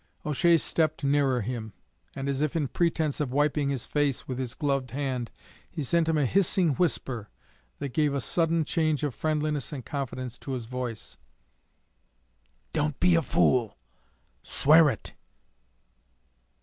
[0.25, 1.73] O'Shea stepped nearer him,
[2.15, 5.29] and, as if in pretence of wiping his face with his gloved hand,
[5.69, 7.29] he sent him a hissing whisper
[7.77, 11.17] that gave a sudden change of friendliness and confidence to his voice,
[12.73, 13.77] "Don't be a fool!
[14.41, 15.13] swear it."